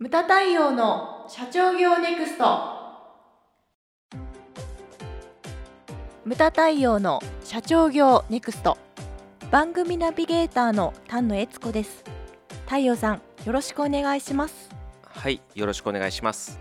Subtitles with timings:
[0.00, 2.44] ムタ太陽の社長業ネクスト。
[6.24, 8.78] ムタ太陽の社長業ネクスト。
[9.50, 12.04] 番組ナビゲーターの丹野悦子です。
[12.66, 14.70] 太陽さんよろしくお願いします。
[15.02, 16.60] はい、よろしくお願いします。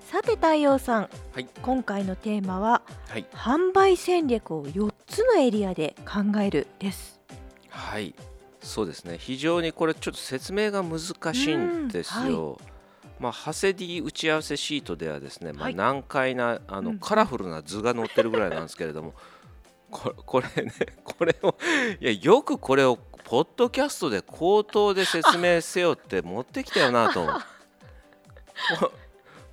[0.00, 1.46] さて太陽さん、はい。
[1.62, 7.20] 今回のテーマははい、販売戦略を4つのエリアで考えるです。
[7.68, 8.16] はい、
[8.62, 9.18] そうですね。
[9.18, 11.00] 非常にこれちょっと説明が難
[11.34, 12.58] しいんですよ。
[13.18, 16.98] まあ、ハセディ打ち合わせシートではですね、まあ、はい難解なあの、うん。
[16.98, 19.14] カラフルな図が載ってるぐらいなんですけれども
[19.90, 20.72] これこれね
[21.04, 21.54] これを
[22.00, 27.26] いやよくこれをポッドキャストで口頭で説明せよって持ってきたよなと
[28.80, 28.92] こ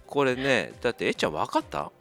[0.07, 1.91] これねだってえっちゃん分かった？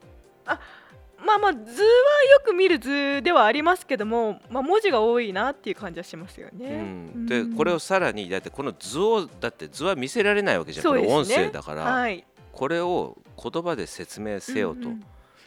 [1.24, 6.82] まあまあ図はよく見る図ではありますけども、まあ、文字が多いなっていう感じはしますようね。
[6.82, 11.00] ん、でこれをさらにだってこの図をだって図は見せられないわけじゃん、ね。
[11.00, 15.04] これ音声だから、はい、これを言葉で説明せよとうん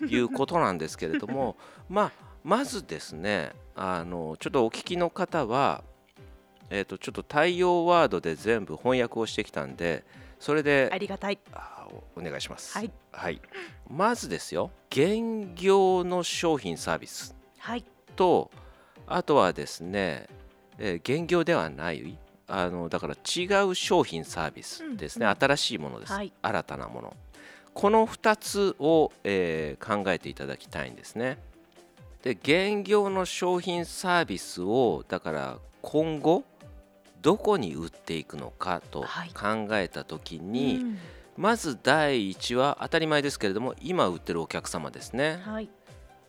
[0.08, 1.56] いうことなんですけれども、
[1.90, 2.12] まあ
[2.44, 5.84] まずですねあのちょっとお聞きの方は、
[6.70, 10.04] えー、とちょっと対応ワードで全部翻訳をしてきたんで
[10.42, 11.38] それでありがたい。
[11.54, 12.76] あおお願いします。
[12.76, 13.40] はい、はい、
[13.88, 17.36] まずですよ現業の商品サービス。
[17.60, 18.50] はい、と
[19.06, 20.28] あとはですね、
[20.80, 22.18] えー現業ではない
[22.48, 25.38] あのだから違う商品サービスですね、うんうん。
[25.40, 26.34] 新しいものです、はい。
[26.42, 27.16] 新たなもの。
[27.76, 31.38] この2つを、えー考えていただきたいんですね。
[32.24, 36.44] で現業の商品サービスをだから今後
[37.22, 39.30] どこに売っていくのかとはい。
[39.30, 40.98] 考えた時に、うん。
[41.38, 45.70] まず第一は当たり前ですけれども今売ってるお客様ですね、はい、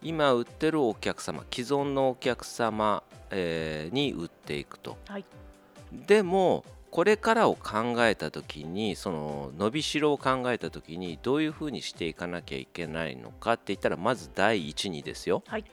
[0.00, 4.96] 今売ってるお客様既存のお客様、えーに売っていくと。
[5.08, 5.24] はい、
[6.06, 15.42] でもこれからを考えた時にその伸びしろを考えた時にどういうふうにしていかなきゃいけないのかって言ったらまず第一にですよ。
[15.46, 15.64] はい、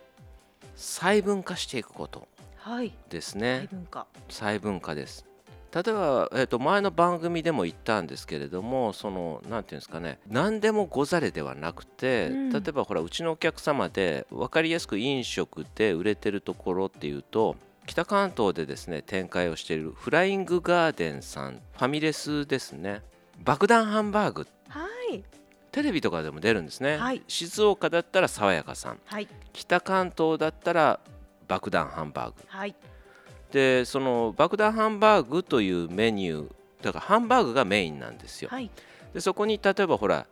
[0.75, 2.19] 細分化していくこと。
[2.19, 2.29] はい、
[3.09, 4.07] です大ね文化。
[4.27, 5.25] 細分化です。
[5.71, 10.19] 例えば、えー、と前の番組でも言ったんですけれどもその何ていうんですかね。
[10.27, 12.49] 何でもござれではなくて、うん。
[12.51, 17.55] 例えばほらうちのお客様で分かりやすく飲食で売れてるところっていうと
[17.85, 23.01] 北関東でですね展開をしているフライングガーデンさんファミレスですね。
[23.43, 24.47] 爆弾ハンバーグ。
[24.67, 25.23] はい、
[25.71, 27.21] テレビとかでも出るんですね、はい。
[27.27, 28.99] 静岡だったら爽やかさん。
[29.05, 30.99] はい、北関東だったら
[31.49, 32.35] 爆弾ハンバーグ。
[32.47, 32.75] はい、
[33.51, 36.49] でその爆弾ハンバーグというメニュー
[36.81, 38.49] だからハンバーグがメインなんですよ。
[38.49, 38.71] はい、
[39.13, 40.25] でそこに例えばほら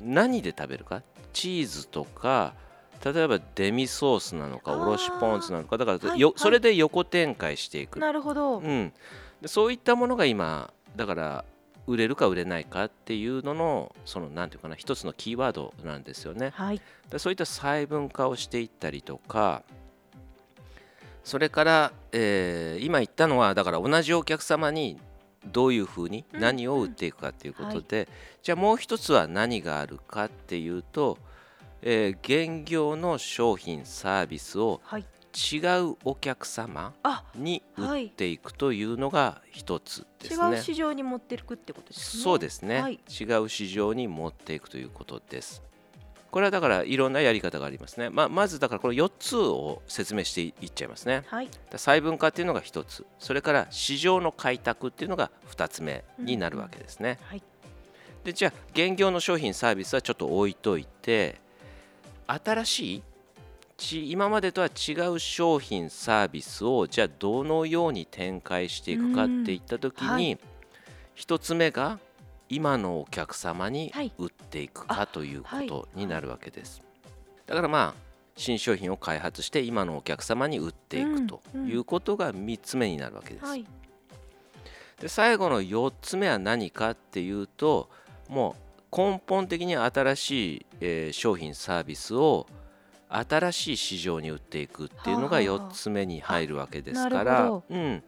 [0.00, 1.02] 何で食べるか？
[1.32, 2.54] チーズとか
[3.04, 6.20] 例えばデミソースなのかおろしポン酢なのかだから、はいはい。
[6.20, 8.58] よそれで横展開していく、なるほど。
[8.58, 8.92] うん、
[9.42, 11.44] でそういったものが今だから
[11.86, 16.50] 売れるか売れないかっていうののそのなんていうかな一つのキーワードなんですよね。
[16.54, 16.80] はい、
[17.10, 19.62] でそういった細分化をしていったりとか
[21.26, 24.96] それから、えー今言ったのはだから同じお客様に
[25.44, 28.08] どういうふうにうん何を売っていくかということで、
[28.44, 31.18] じゃあもう一つは何があるかっていうと、
[31.82, 35.04] えー現業の商品サービスをはい、
[35.34, 35.58] 違
[35.90, 40.58] うお客様あ、に売はいっていくというのが一つで違すね。
[40.58, 42.22] う市場に持っていくってことですね。
[42.22, 45.60] そうですね、はい違う市場に持っていくということです。
[46.36, 48.10] これはだからいろんなやり方がありますね。
[48.10, 51.22] ままずだからこの4つを説明していっちゃいますね。
[51.28, 57.18] はい、だ細分化っていうのが1つ、それから市場の開拓っていうのが2つ目になるわけですね。
[57.22, 57.42] はい、
[58.22, 61.40] でじゃあ現業の商品サービスはちょっと置いといて
[62.26, 63.02] 新しい
[63.78, 70.38] ち今までとは違う商品サービスをじゃあどのように展開していくかっていった時うんはに
[71.14, 71.98] 一つ目が
[72.48, 74.12] 今のお客様にはい。
[74.18, 75.66] 売っていくかというこはい。
[75.66, 76.82] とになるわけです。
[77.46, 83.46] だからまあ新商品を開発して今のお客様に売っていくということが3つ目になるわけです。
[83.46, 83.64] はい、
[85.00, 87.88] で最後の4つ目は何かっていうと
[88.28, 88.54] も
[88.92, 92.46] う根本的に新しい、えー商品サービスを
[93.08, 98.02] 新しい市場に売っていくっていうのがはあ4つ目に入るわけですからほ、うん、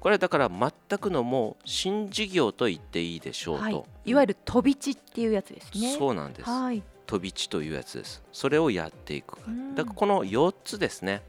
[0.00, 5.94] これはだから全くのもう新事業と言っていいでしょうと、はい、いわゆる飛び地っていうやつですね。
[5.96, 6.50] そうなんです。
[6.50, 8.22] はい、飛び地というやつです。
[8.32, 9.74] それをやっていくうん。
[9.74, 11.22] だからこの4つですね。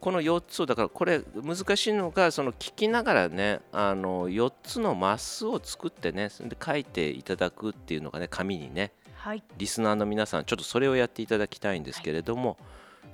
[0.00, 8.92] この4つをだからこれ難しいのがその聞きながらねあの4つのマスを作ってねそれで書いていただくっていうのがね紙にね
[9.24, 12.58] はい、リスナーの皆さんちょっとそれをやっていただきたいんですけれども、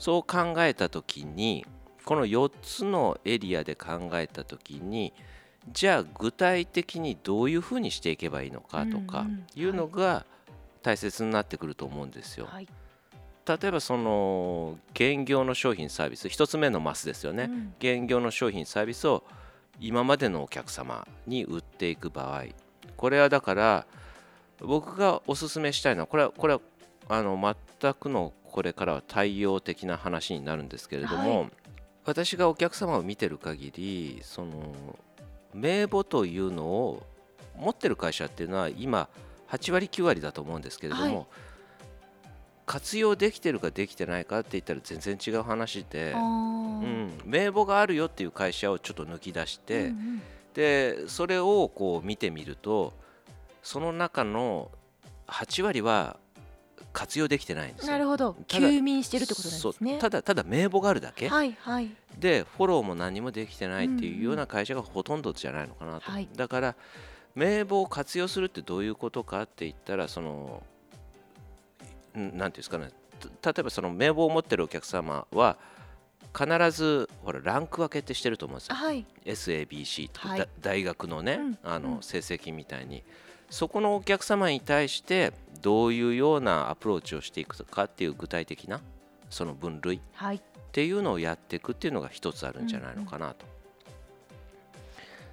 [0.00, 1.64] そう考えた時に
[2.05, 5.12] この4つのエリアで考えた時に、
[5.73, 10.25] じゃあ具体的にどういうふうにしていけばいいのかとかいうのが
[10.82, 12.47] 大切になってくると思うんですよ。
[12.47, 12.69] はい。
[13.47, 17.75] 例えばその現業の商品サービス一つ目のマスですよね、うん。
[17.79, 19.25] 現業の商品サービスを
[19.81, 22.44] 今までのお客様に売っていく場合
[22.97, 23.87] これはだから
[24.61, 26.61] 僕がおすすめしたいのはこれはこれは
[27.08, 31.47] あの全くのこれからは対応的な話になるんですけれども、は
[32.05, 34.75] 私がお客様を見てる限りその
[35.55, 37.06] 名簿というのを
[37.56, 39.08] 持ってる会社っていうのは今
[39.50, 41.26] 8割9割だと思うんですけれども、はい。
[42.67, 50.23] 活用できてるかできてないかって言ったら全然違う話で、うん、名簿があるよっていう会社をちょっと抜き出して、うんうん
[50.55, 52.93] でそれをこう見てみると
[53.62, 54.70] その中の
[55.29, 56.17] 8割は
[56.92, 57.92] 活用できてないんですよ。
[57.92, 58.37] なるほど。
[58.48, 59.84] 休眠してるってことなんですそう。
[59.84, 61.90] ねただただ名簿があるだけ、はいはい。
[62.19, 66.28] でフォローも何もできてないっていうような会社がほとんどじゃないのかなと、はい。
[66.34, 66.75] だから
[67.34, 70.62] 名簿を活用するってどういうことかって言ったらその
[72.19, 72.90] んなんていうんですかね。
[73.40, 75.58] た例えばその名簿を持ってるお客様は
[76.37, 78.75] 必ずほらランク分けってしてると思うんですよ。
[78.75, 79.06] はい。
[79.25, 80.38] SABC とか、はい。
[80.40, 81.82] だ大学のね、うんあうん。
[81.82, 83.04] の成績みたいに。
[83.50, 88.80] そこのお客様に対してどういうようなアプローチをしていくかっていう具体的な
[89.28, 90.36] その分類はい。
[90.36, 90.40] っ
[90.72, 93.46] ていうのをやっていくっていうのが一つあるんじゃないのかなと。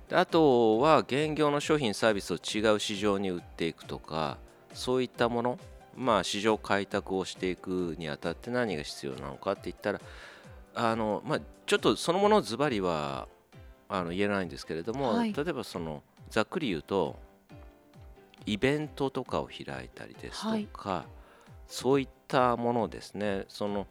[0.09, 4.37] であとは現業の商品サービスを違う市場に売っていくとか
[4.73, 5.59] そういったもの
[5.95, 10.01] まあ市場開拓をしていくにあたって何が必要なのかって言ったら
[10.75, 13.27] あの、まあ、ちょっとそのものズバリは
[13.89, 15.33] あの言えないんですけれども、はい。
[15.33, 17.19] 例えばそのざっくり言うと
[18.47, 21.05] イベントとかを開いたりですとか、
[21.67, 23.45] そういったものですね。
[23.49, 23.85] その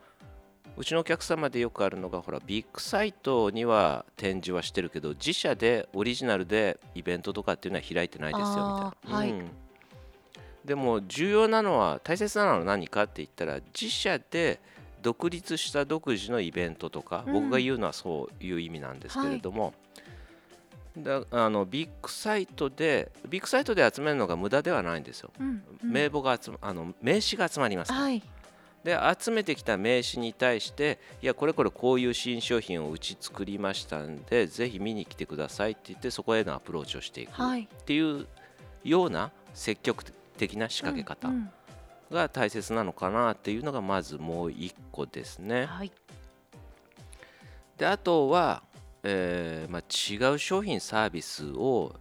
[0.77, 9.19] うちのお客様でよくあるのがほらビッグサイトには展示はしてるけど自社でオリジナルでイベントとかっていうのは開いてないですよみたいな。
[9.19, 9.31] はい。
[9.31, 9.51] うん。
[10.65, 14.59] でも重要なのは大切なのは何かって言ったら自社で
[15.01, 17.33] 独立した独自のイベントとか、うん。
[17.35, 19.75] 僕が言うのはそういう意味なんですけれども、
[20.97, 25.31] だあのビッグサイトでビッグサイトで集めるのが無駄ではないんですよ。
[25.39, 25.91] うんうん。
[25.93, 27.93] 名簿が集まあの名刺が集まります。
[27.93, 28.23] はい。
[28.83, 37.67] で集めてきた名刺に対していやこれこれこういう新商品をうち作りましたんでぜひ見に来てくださいって言ってそこへのアプローチをしていくい。
[37.85, 38.27] ていう
[38.85, 40.05] ような積極
[40.39, 41.51] 的な仕掛け方うん
[42.11, 45.67] が大切なのかなっていうのがまずもう一個ですうんね。
[45.67, 45.91] はい。
[47.77, 48.63] であとは、
[49.09, 51.95] えーまあ、違う商品サービスを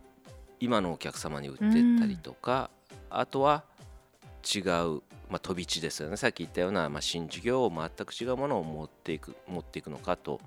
[0.59, 2.71] 今のお客様に売っていったりとか、
[3.11, 3.63] あとは
[4.43, 4.63] 違う、
[5.29, 6.17] まあ、飛び地ですよね。
[6.17, 10.41] さっき言ったような、まあ、新事業を全く違うものを持っていく持っていくのかと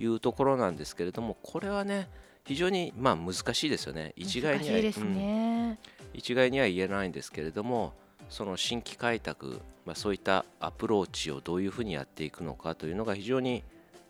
[0.00, 2.08] いうところなんですけれどもこれはね
[2.44, 4.12] 非常にまあ難しいですよね。
[4.16, 5.78] 一概には難しいですね。
[6.14, 7.92] 一概には言えないんですけれども
[8.28, 13.62] その新規開拓、まあ、そういったアプローチをどういうふうにやっていくのかというのが非常に、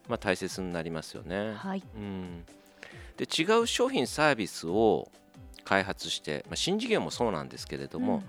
[0.08, 1.54] まあ、大切になりますよね。
[1.54, 1.82] はい。
[1.94, 2.44] うん、
[3.16, 5.08] で違う商品サービスを
[5.64, 8.22] 開発して、まあ、新事業もそうなんですけれども、うん。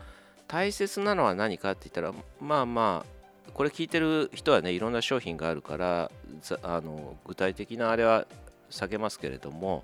[0.48, 6.12] 大切なのは何かって言ったらまあまあこれ聞いてる人はねいろんな商品があるから
[6.42, 8.28] ざあの具体的なあれは
[8.70, 9.84] 避けますけれども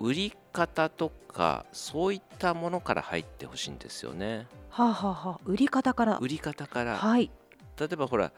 [0.00, 4.46] 売り方とかそういったものから入ってほしいんですよね。
[4.68, 5.40] はあはあはあ。
[5.44, 6.18] 売り方から。
[6.18, 6.96] 売り方から。
[6.96, 7.30] はい。
[7.78, 8.32] 例えばほら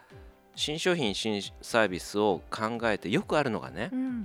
[0.55, 4.25] 新商品新サービスを考えてよくあるのがねうん。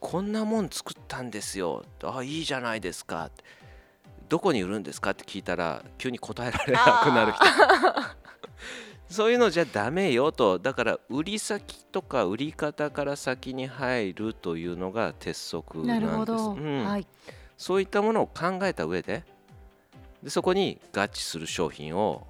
[0.00, 1.84] こんなもん作ったんですよ。
[2.04, 3.30] あいいじゃないですか。
[4.28, 7.44] どこに売るんですかって聞いたら急に答えられなくなる人。
[9.08, 10.58] そういうのじゃダメよと。
[10.58, 16.84] だから売り先とか売り方から先に入るというのが鉄則ななんです、ど、うん。
[16.84, 17.06] はい。
[17.56, 19.24] そういったものを考えた上で
[20.22, 22.26] でそこに合致する商品を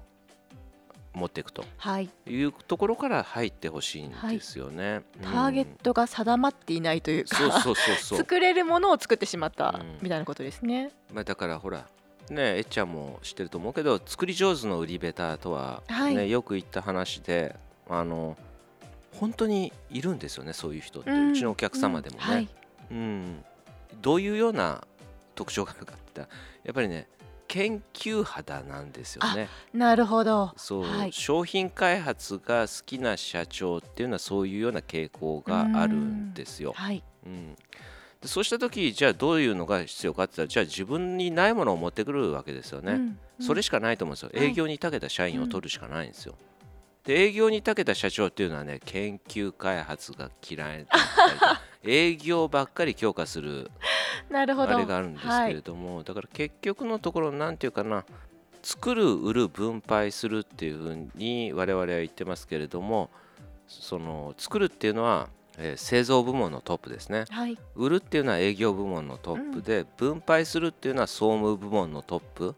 [1.17, 1.65] 持っていくと。
[1.77, 2.09] はい。
[2.27, 8.17] いうところから入ってほしいんですよね、ターゲットが定まっていないというか、そうそうそうそう。
[8.19, 9.97] 作れるものを作ってしまったうん。
[10.01, 10.91] みたいなことですね。
[11.11, 11.85] まあ、だからほら
[12.29, 16.31] ねえっちゃんも知ってると思うけど作り上手の売り下手とは、ねはい。
[16.31, 17.55] よく言った話で
[17.89, 18.37] あの
[19.13, 22.33] 本当にいるんですよねそういう人って、ううんちのお客様でもね、うん。
[22.33, 22.49] はい。
[22.91, 23.45] うん。
[24.01, 24.83] どういうような
[25.35, 27.07] 特徴があるかって言ったらやっぱりね
[27.47, 30.53] 研究肌なんですよねなるほど。
[30.57, 36.73] そう、はい商品開発が好きな社長っていうのはそういうような傾向があるんですよ。
[36.75, 37.03] はい。
[37.25, 37.55] うん、
[38.21, 42.93] でそうした時じゃあどういうのが必要かって言ったらじゃあ自分にないものを持ってくるわけですよね。
[42.93, 44.31] うんそれしかないと思うんですよ。
[44.33, 46.35] はい営業に長けた社員を取るしかないんですよ。
[47.03, 50.87] で営業に長けた社長っていうのはね研究開発が嫌いだっ
[51.39, 53.71] たり 営業ばっかり強化する
[54.29, 54.75] なるほど。
[54.75, 58.05] あれがあるんですけれども、だから結局のところなんていうかな
[58.61, 63.09] 作る売る分配するっていうふうに我々は言ってますけれども
[63.67, 67.25] その作るっていうのは、えー製造部門のトップですね。
[67.29, 67.57] はい。
[67.75, 72.55] 売るっていうのは営業部門のトップで、分配するっていうのは総務部門のトップ。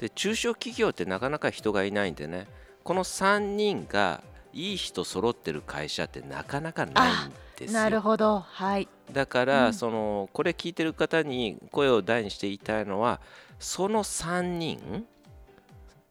[0.00, 2.46] で中小企業ってなかなか人がいないんでね
[2.82, 8.40] この3人がいい人揃ってる会社ってなかなかないんですなるよほど。
[8.40, 8.88] はい。
[9.12, 9.74] だから、うん。
[9.74, 13.20] そのこれ聞いてる方に声を大にして言いたいのは
[13.58, 15.06] その3人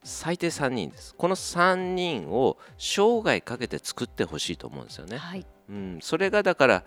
[0.04, 1.16] 最低3人です。
[1.16, 5.18] この3人を生涯かけて作ってほしいと思うんですよね。
[5.18, 5.46] はい。
[5.70, 6.84] うん、それがだから、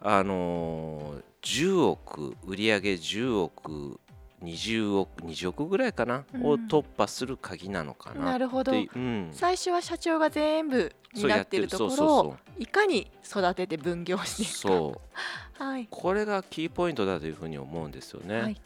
[0.00, 4.00] あのー10億売上10億
[4.42, 6.46] 20億20億ぐらいかな、うん。
[6.46, 8.72] を突破する鍵なのかななるほど。
[8.72, 11.68] うん、最初は社長が全部にそうなってる。
[11.68, 14.58] ところをいかに育てて分業していくか。
[14.58, 15.00] そ
[15.58, 15.62] う。
[15.62, 15.88] はい。
[15.90, 18.40] これがキーポイントだというふうに思うんですよね。
[18.40, 18.60] はい。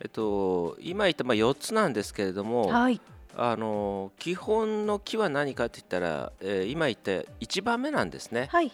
[0.00, 3.00] えっと、今言ったまあ4つなんですけれども、はい。
[3.38, 7.10] あの基本の木は何かって言ったら、えー今言った
[7.40, 8.48] 1番目なんですね。
[8.50, 8.72] はい。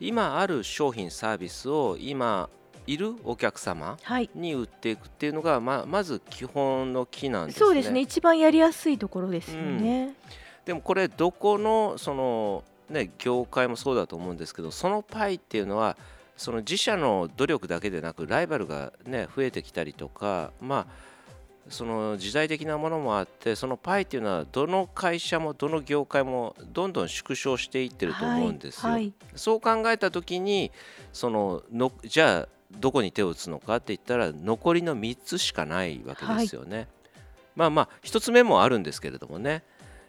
[0.00, 2.48] 今ある商品サービスを今
[2.88, 4.30] いるお客様はい。
[4.34, 7.58] に売っていくっていうのがままず基本の木なんですね。
[7.58, 8.00] そうですね。
[8.00, 10.14] 一番やりやすいところですよね、
[10.64, 15.98] でもこれどこのそのね業界もそうだと思うんですけどそのパイっていうのは
[16.36, 21.08] その自社の努力だけでなくライバルがね増えてきたりとかまあ
[21.68, 28.92] その時代的なものもあってそのパイっていうのはどの会社もどの業界もどんどん縮小していってると思うんですよ。
[28.92, 29.12] はい。
[29.36, 30.72] そう考えた時に
[31.12, 36.88] そののじゃあどこに手を打つのかって言ったら残りの3つしかないわけですよね。
[37.56, 39.62] まあまあ1つ目もあるんですけれどもね。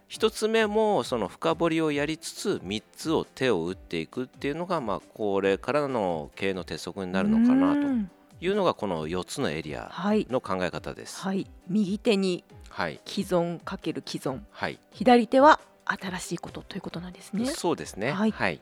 [0.10, 8.12] 1つ目もその深掘りをやりつつ3つを手を打っていくっていうのがまあこれからの経営の鉄則になるのかなとうん。
[8.42, 10.26] いうのがこの4つのエリアはい。
[10.30, 11.20] の考え方です。
[11.22, 11.46] はい。
[11.68, 13.00] 右手にはい。
[13.06, 14.40] 既存かける既存。
[14.52, 14.80] はい。
[14.92, 17.46] 左手は新しいことということなんですね。
[17.48, 18.12] そうですね。
[18.12, 18.60] はい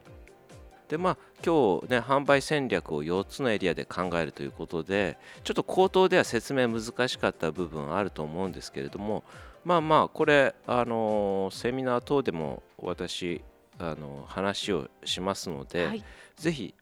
[0.90, 9.24] でまあ今日ね販売戦略を4つのエリアで考えるということでちょっと口頭では説明難しかった部分あると思うんですけれども
[9.66, 13.42] まあまあこれあのセミナー等でも私
[13.80, 16.04] あの話をしますので、はい。
[16.36, 16.74] ぜひ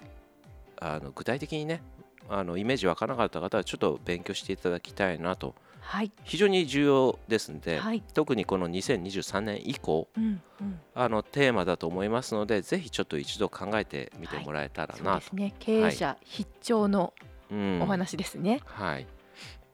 [0.80, 1.82] あの具体的にね
[2.30, 5.56] あのイメージ湧かなかった方はちょっと勉強していただきたいなと
[5.86, 6.12] はい。
[6.24, 8.04] 非常に重要ですので、はい。
[8.14, 10.80] 特にこの2023年以降うんうん。
[10.96, 15.54] あのテーマだと思いますのでぜひちょっと一度考えてみてもらえたらなと、そうですね。
[15.60, 17.14] 経営者必聴の
[17.52, 17.82] うん。
[17.82, 19.08] お話ですね、はい。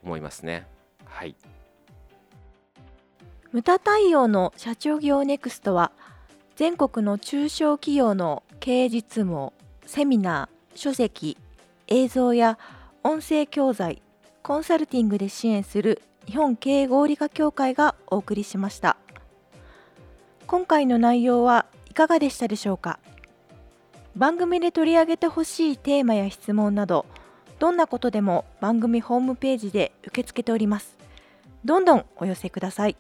[0.04, 0.68] 思いますね。
[1.06, 1.36] はい。
[3.52, 5.92] 無駄対応の社長業ネクストは
[6.56, 9.54] 全国の中小企業の経営実務を
[9.86, 11.38] セミナー書籍
[11.88, 12.58] 映像や
[13.04, 14.02] 音声教材
[14.44, 18.98] コンサルティングで支援する日本経営合理化協会がお送りしました。
[20.48, 23.00] 今回の内容はいかがでしたでしょうか？
[24.16, 27.06] 番組で取り上げてほしいテーマや質問など
[27.60, 30.98] どんなことでも番組ホームページで受け付けております。
[31.64, 32.98] どんどんお寄せください。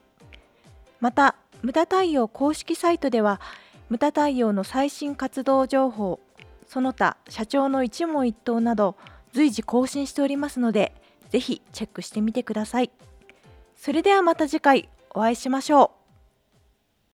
[0.99, 3.41] また無駄対応公式サイトでは
[3.89, 6.19] 無駄対応の最新活動情報
[6.67, 8.95] その他社長の一問一答など
[9.33, 10.93] 随時更新しておりますので
[11.31, 12.91] ぜひチェックしてみてください。
[13.75, 16.00] それではまた次回お会いしましょう。